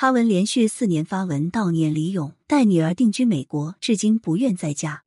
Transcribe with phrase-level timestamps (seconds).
[0.00, 5.04] 哈文连续四年发文悼念李咏，带女儿定居美国，至今不愿再嫁。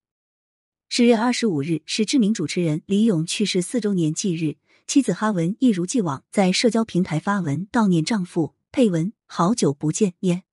[0.87, 10.43] 十月二十五日是知名主持人李咏去世四周年忌日，妻子哈文一如既往在社交平台发文悼念丈夫，配文“好久不见耶”，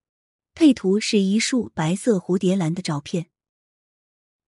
[0.56, 3.26] 配图是一束白色蝴蝶兰的照片。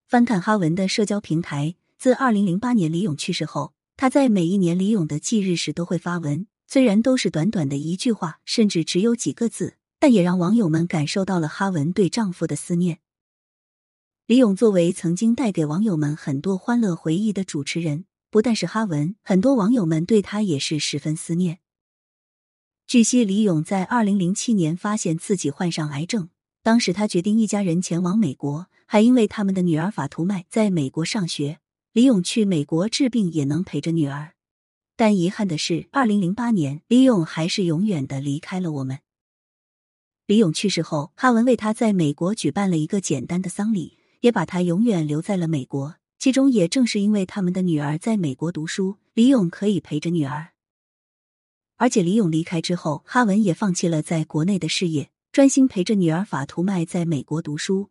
[0.08, 9.76] 翻看哈文的社交平台，自二零零八年李咏去世后，他在每一年李咏的忌日时都会发文，虽然都是短短的一句话，甚至只有几个字。
[10.02, 12.98] 但也让网友们感受到了哈文对丈夫的思念。
[14.26, 21.60] 李咏作为曾经带给网友们很多欢乐回忆的主持人，不但是哈文，很多网友们对他也是十分思念。
[22.84, 26.30] 据悉，李咏在二零零七年发现自己患上癌症，
[26.64, 31.60] 当时他决定一家人前往美国，还因为他们的女儿法图麦在美国上学，
[31.92, 34.32] 李咏去美国治病也能陪着女儿。
[34.96, 38.98] 但遗憾的是，二零零八年，李咏还是永远的离开了我们。
[40.26, 45.96] 李咏去世后，哈文为他在美国举办了一个简单的丧礼，也把他永远留在了美国。
[46.18, 50.50] 其中也正是因为他们的女儿在美国读书，李咏可以陪着女儿。
[51.76, 57.90] 而且李咏离开之后，哈文也放弃了在国内的事业，专心陪着女儿法图麦在美国读书。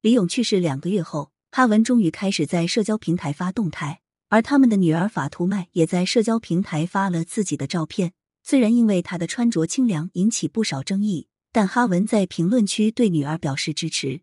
[0.00, 8.14] 李咏去世两个月后，哈文终于开始在社交平台发动态，而他们的女儿法图麦也在社交平台发了自己的照片。
[8.42, 14.22] 虽然因为她的穿着清凉引起不少争议，但哈文在评论区对女儿表示支持。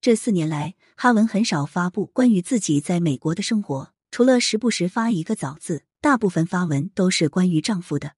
[0.00, 8.12] 这四年来，哈文很少发布关于自己在美国的生活，除了时不时发一个早字，大部分发文都是关于丈夫的。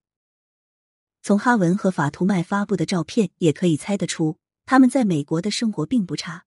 [1.23, 6.45] 从哈文和法图麦发布的照片也可以猜得出，他们在美国的生活并不差。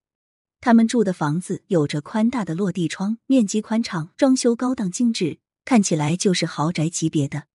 [0.59, 7.47] 他们住的房子有着宽大的落地窗，面积宽敞，装修高档精致，看起来就是豪宅级别的。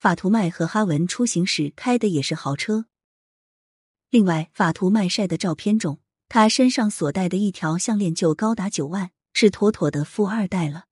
[0.00, 2.86] 法图麦和哈文出行时开的也是豪车。
[4.08, 10.86] 另外，法图麦晒的照片中，他身上所戴的一条项链就高达九万，是妥妥的富二代了。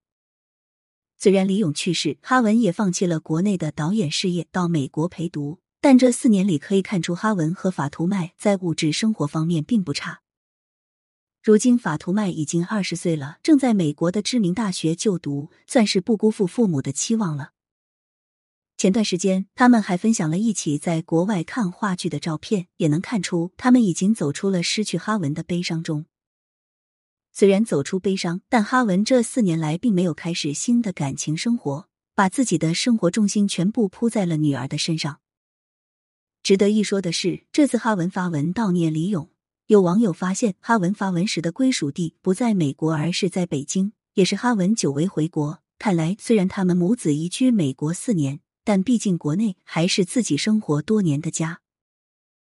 [1.17, 10.21] 虽然李咏去世，哈文也放弃了国内的导演事业，到美国陪读，但这四年里可以看出，哈文和法图麦在物质生活方面并不差。
[11.43, 17.53] 如今，法图麦已经二十岁了，正在美国的知名大学就读，算是不辜负父母的期望了。
[18.79, 26.07] 前段时间，他们还分享了一起在国外看话剧的照片，也能看出他们已经走出了失去哈文的悲伤中。
[27.33, 35.19] 虽然走出悲伤，但哈文这四年来并没有开始新的感情生活，把自己的生活重心全部扑在了女儿的身上。
[36.45, 39.29] 值得一说的是，这次哈文发文悼念李咏，
[39.67, 45.65] 有网友发现哈文发文时的归属地不在美国，而是在北京，也是哈文久违回国。
[45.81, 48.39] 看来，虽然他们母子移居美国四年。
[48.69, 51.61] 但毕竟，国内还是自己生活多年的家。